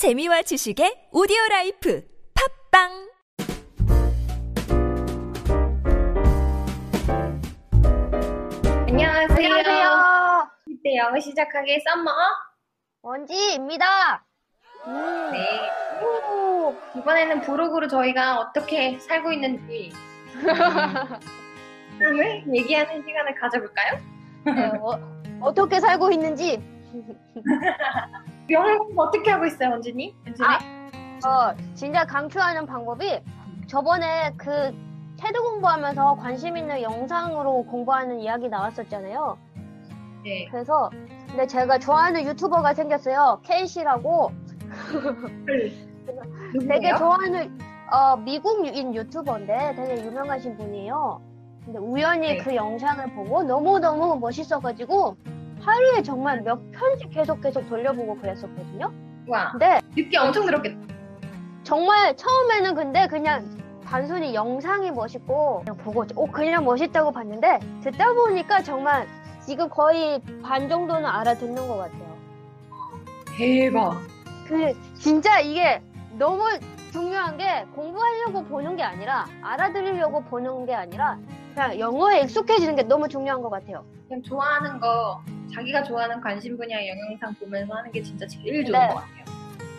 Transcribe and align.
재미와 0.00 0.40
지식의 0.40 1.12
오디오 1.12 1.36
라이프 1.50 2.02
팟빵 2.72 2.88
안녕하세요. 8.88 9.28
안녕하세요. 9.28 10.50
20대 10.68 10.96
영어 10.96 11.20
시작하기 11.20 11.80
썸머. 11.84 12.10
원지입니다. 13.02 14.24
음. 14.86 15.32
네. 15.32 15.70
오, 16.02 16.74
이번에는 16.96 17.42
브이로그로 17.42 17.86
저희가 17.86 18.38
어떻게 18.38 18.98
살고 19.00 19.32
있는지 19.32 19.92
을 22.00 22.44
얘기하는 22.54 23.04
시간을 23.04 23.34
가져볼까요? 23.34 24.00
네, 24.46 24.72
어, 25.42 25.52
떻게 25.52 25.78
살고 25.78 26.10
있는지 26.10 26.58
영어 28.50 28.78
공부 28.78 29.02
어떻게 29.02 29.30
하고 29.30 29.46
있어요, 29.46 29.70
원진이? 29.70 30.14
원진이? 30.26 30.48
아. 30.48 30.58
어, 31.28 31.54
진짜 31.74 32.04
강추하는 32.04 32.66
방법이 32.66 33.20
저번에 33.66 34.32
그 34.36 34.74
테드 35.18 35.40
공부하면서 35.42 36.16
관심 36.16 36.56
있는 36.56 36.80
영상으로 36.82 37.64
공부하는 37.64 38.20
이야기 38.20 38.48
나왔었잖아요. 38.48 39.36
네. 40.24 40.46
그래서 40.50 40.90
근데 41.28 41.46
제가 41.46 41.78
좋아하는 41.78 42.24
유튜버가 42.24 42.74
생겼어요. 42.74 43.40
케이시라고 43.44 44.32
되게 46.68 46.78
누구예요? 46.78 46.96
좋아하는 46.96 47.58
어, 47.92 48.16
미국인 48.16 48.94
유튜버인데 48.94 49.74
되게 49.76 50.04
유명하신 50.04 50.56
분이에요. 50.56 51.20
근데 51.64 51.78
우연히 51.78 52.28
네. 52.28 52.36
그 52.38 52.54
영상을 52.54 53.04
보고 53.14 53.42
너무너무 53.42 54.18
멋있어가지고 54.18 55.16
하루에 55.60 56.02
정말 56.02 56.40
몇 56.42 56.58
편씩 56.72 57.10
계속 57.10 57.40
계속 57.40 57.68
돌려보고 57.68 58.16
그랬었거든요. 58.18 58.92
와, 59.28 59.50
근데 59.52 59.80
늦게 59.96 60.16
엄청 60.18 60.46
들었겠다. 60.46 60.78
정말 61.62 62.16
처음에는 62.16 62.74
근데 62.74 63.06
그냥 63.06 63.44
단순히 63.84 64.34
영상이 64.34 64.90
멋있고 64.90 65.60
그냥 65.60 65.76
보고 65.78 66.04
어 66.14 66.26
그냥 66.30 66.64
멋있다고 66.64 67.12
봤는데 67.12 67.60
듣다 67.82 68.12
보니까 68.12 68.62
정말 68.62 69.06
지금 69.44 69.68
거의 69.68 70.20
반 70.42 70.68
정도는 70.68 71.04
알아듣는 71.06 71.68
것 71.68 71.76
같아요. 71.76 72.16
대박. 73.36 74.00
그 74.46 74.72
진짜 74.94 75.40
이게 75.40 75.82
너무 76.18 76.44
중요한 76.92 77.36
게 77.36 77.66
공부하려고 77.74 78.44
보는 78.44 78.76
게 78.76 78.82
아니라 78.82 79.26
알아들으려고 79.42 80.22
보는 80.24 80.66
게 80.66 80.74
아니라 80.74 81.18
그냥 81.54 81.78
영어에 81.78 82.22
익숙해지는 82.22 82.76
게 82.76 82.82
너무 82.82 83.08
중요한 83.08 83.42
것 83.42 83.50
같아요. 83.50 83.84
그냥 84.08 84.22
좋아하는 84.22 84.80
거, 84.80 85.20
자기가 85.54 85.82
좋아하는 85.84 86.20
관심 86.20 86.56
분야의 86.56 86.88
영상 86.88 87.34
보면서 87.34 87.74
하는 87.74 87.90
게 87.92 88.02
진짜 88.02 88.26
제일 88.26 88.64
좋은 88.64 88.78
네. 88.78 88.88
것 88.88 88.94
같아요. 88.94 89.20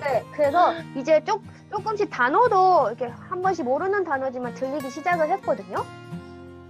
네, 0.00 0.24
그래서 0.32 0.74
이제 0.94 1.22
조, 1.24 1.40
조금씩 1.70 2.08
단어도 2.10 2.88
이렇게 2.88 3.06
한 3.06 3.42
번씩 3.42 3.64
모르는 3.64 4.04
단어지만 4.04 4.54
들리기 4.54 4.90
시작을 4.90 5.28
했거든요. 5.30 5.84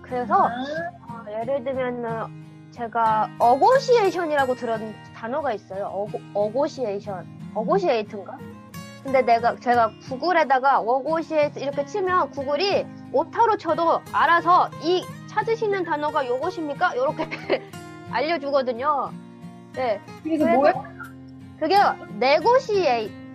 그래서 0.02 0.48
아, 0.48 0.50
어, 1.08 1.40
예를 1.40 1.62
들면은 1.62 2.70
제가 2.70 3.28
어고시에이션이라고 3.38 4.54
들은 4.54 4.94
단어가 5.14 5.52
있어요. 5.52 5.86
어고, 5.86 6.20
어고시에이션, 6.32 7.26
어고시에이트인가? 7.54 8.38
근데 9.04 9.22
내가 9.22 9.56
제가 9.56 9.92
구글에다가 10.08 10.80
어고시에이트 10.80 11.58
이렇게 11.58 11.84
치면 11.84 12.30
구글이 12.30 12.86
오타로 13.12 13.56
쳐도 13.56 14.00
알아서 14.12 14.70
이 14.82 15.04
찾으시는 15.28 15.84
단어가 15.84 16.26
요것입니까? 16.26 16.94
이렇게 16.94 17.28
알려주거든요. 18.10 19.10
네, 19.74 20.00
그래서 20.22 20.46
뭐예요? 20.46 20.84
그게 21.58 21.76
네고시에이 22.18 23.28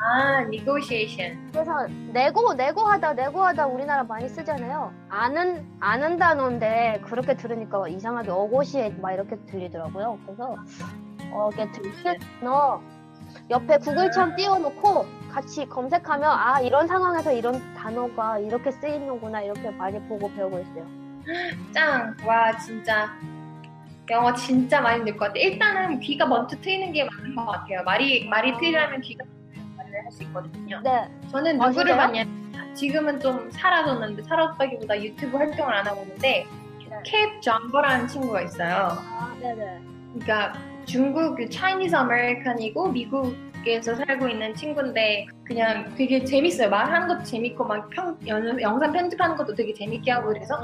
아, 0.00 0.42
negotiation. 0.42 1.50
그래서 1.50 1.86
내고 2.12 2.54
내고하다 2.54 3.14
내고하다 3.14 3.66
우리나라 3.66 4.04
많이 4.04 4.28
쓰잖아요. 4.28 4.92
아는 5.08 5.66
아는 5.80 6.18
단어인데 6.18 7.02
그렇게 7.04 7.34
들으니까 7.36 7.88
이상하게 7.88 8.30
어고시에 8.30 8.90
막 9.00 9.12
이렇게 9.12 9.36
들리더라고요. 9.46 10.18
그래서 10.24 10.56
어 11.32 11.50
이게 11.52 11.70
들릴 11.72 12.18
너 12.40 12.80
옆에 13.50 13.78
구글창 13.78 14.36
띄워놓고 14.36 15.04
같이 15.32 15.66
검색하면 15.68 16.30
아 16.30 16.60
이런 16.60 16.86
상황에서 16.86 17.32
이런 17.32 17.60
단어가 17.74 18.38
이렇게 18.38 18.70
쓰이는구나 18.70 19.42
이렇게 19.42 19.70
많이 19.70 20.00
보고 20.08 20.30
배우고 20.32 20.60
있어요. 20.60 20.86
짱! 21.72 22.16
와, 22.24 22.56
진짜. 22.56 23.10
영어 24.10 24.32
진짜 24.34 24.80
많이 24.80 25.02
늘 25.04 25.12
것 25.16 25.26
같아. 25.26 25.38
일단은 25.38 26.00
귀가 26.00 26.26
먼저 26.26 26.56
트이는 26.60 26.92
게 26.92 27.04
맞는 27.04 27.34
것 27.36 27.44
같아요. 27.46 27.82
말이, 27.84 28.26
말이 28.28 28.56
트이려면 28.58 29.00
귀가 29.00 29.24
말을 29.76 30.04
할 30.04 30.10
수 30.12 30.22
있거든요. 30.24 30.80
네, 30.82 31.08
저는 31.30 31.60
아, 31.60 31.68
누구를 31.68 31.92
진짜요? 31.92 31.96
봤냐. 31.96 32.74
지금은 32.74 33.20
좀 33.20 33.50
사라졌는데, 33.50 34.22
사라졌다기보다 34.22 35.02
유튜브 35.02 35.36
활동을 35.36 35.74
안 35.74 35.86
하고 35.86 36.02
있는데, 36.02 36.46
네. 36.88 36.96
KevJumba라는 37.04 38.08
친구가 38.08 38.42
있어요. 38.42 38.88
아 38.98 39.34
네네. 39.40 39.80
그러니까 40.14 40.54
중국 40.86 41.36
그 41.36 41.48
Chinese 41.50 41.94
American이고 41.94 42.88
미국에서 42.92 43.94
살고 43.94 44.28
있는 44.28 44.54
친구인데 44.54 45.26
그냥 45.44 45.94
되게 45.96 46.24
재밌어요. 46.24 46.70
말하는 46.70 47.08
것도 47.08 47.24
재밌고 47.24 47.64
막 47.64 47.90
평, 47.90 48.16
연- 48.26 48.60
영상 48.62 48.92
편집하는 48.92 49.36
것도 49.36 49.54
되게 49.54 49.74
재밌게 49.74 50.10
하고 50.10 50.28
그래서 50.28 50.58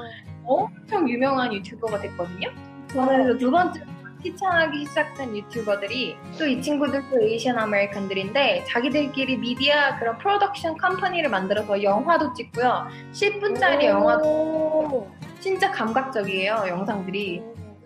엄청 0.46 1.08
유명한 1.08 1.52
유튜버가 1.52 2.00
됐거든요. 2.00 2.48
저는 2.94 3.22
그래서 3.24 3.38
두 3.38 3.50
번째 3.50 3.84
시청하기 4.22 4.86
시작된 4.86 5.36
유튜버들이 5.36 6.16
또 6.38 6.46
이 6.46 6.62
친구들도 6.62 7.20
Asian 7.20 7.58
American들인데 7.58 8.64
자기들끼리 8.66 9.36
미디어 9.36 9.98
그런 9.98 10.16
production 10.18 10.78
company를 10.78 11.28
만들어서 11.28 11.82
영화도 11.82 12.32
찍고요. 12.32 12.88
10분짜리 13.12 13.84
영화도 13.84 14.24
오. 14.26 15.10
진짜 15.40 15.70
감각적이에요. 15.70 16.64
영상들이. 16.68 17.42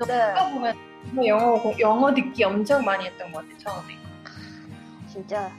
네, 0.07 0.35
보면 0.53 0.77
뭐 1.11 1.27
영어 1.27 1.55
공- 1.61 1.81
영어 1.81 2.15
듣기 2.15 2.45
엄청 2.45 2.85
많이 2.85 3.07
했던 3.07 3.33
것 3.33 3.39
같아요 3.41 3.59
처음에. 3.59 3.95
진짜 5.09 5.51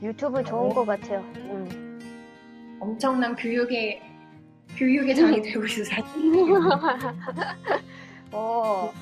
유튜브 0.00 0.44
좋은 0.44 0.68
것 0.72 0.86
같아요. 0.86 1.18
음. 1.34 2.78
엄청난 2.80 3.34
교육의 3.34 4.00
교육의 4.76 5.16
장이 5.16 5.42
되고 5.42 5.64
있어요. 5.64 6.04
어. 8.32 8.92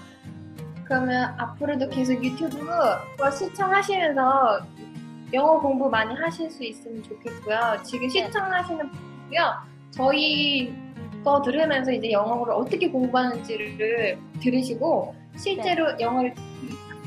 그러면 0.85 1.35
앞으로도 1.37 1.89
계속 1.89 2.23
유튜브 2.25 2.57
뭐 3.19 3.31
시청하시면서 3.31 4.61
영어 5.33 5.59
공부 5.61 5.91
많이 5.91 6.15
하실 6.15 6.49
수 6.51 6.63
있으면 6.63 7.03
좋겠고요. 7.03 7.79
지금 7.83 8.09
시청하시는 8.09 8.91
분이고요. 8.91 9.55
저희 9.91 10.73
거 11.25 11.43
들으면서 11.43 11.91
이제 11.91 12.13
영어를 12.13 12.53
어떻게 12.53 12.89
공부하는지를 12.89 14.17
들으시고 14.41 15.15
실제로 15.37 15.99
영어를 15.99 16.33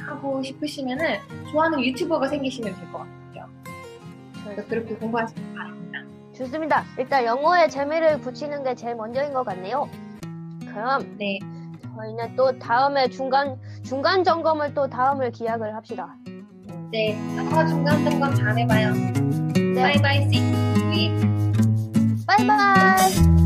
하고 0.06 0.44
싶으시면은 0.44 1.16
좋아하는 1.52 1.80
유튜버가 1.82 2.28
생기시면 2.28 2.76
될 2.76 2.92
것 2.92 2.98
같아요. 2.98 3.48
그래서 4.44 4.68
그렇게 4.68 4.96
공부하시면 4.96 5.56
바랍니다. 5.56 6.00
좋습니다. 6.36 6.84
일단 6.98 7.24
영어에 7.24 7.70
재미를 7.70 8.20
붙이는 8.20 8.62
게 8.64 8.76
제일 8.76 8.96
먼저인 8.96 9.32
것 9.32 9.46
같네요. 9.46 9.88
그럼 10.74 11.16
네. 11.18 11.40
저희는 12.00 12.36
또 12.38 12.58
다음에 12.58 13.10
중간 13.10 13.58
중간 13.84 14.24
점검을 14.24 14.74
또 14.74 14.88
다음을 14.88 15.32
기약을 15.32 15.76
합시다. 15.76 16.16
네, 16.92 17.18
영어 17.38 17.68
중간 17.68 18.04
점검 18.06 18.34
잘해봐요. 18.34 18.94
네. 19.74 19.82
바이바이, 19.82 20.18
see 20.24 20.42
you. 20.42 22.24
바이바이. 22.26 23.39